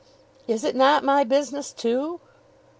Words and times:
"Is 0.47 0.63
it 0.63 0.75
not 0.75 1.03
my 1.03 1.23
business 1.23 1.71
too?" 1.71 2.19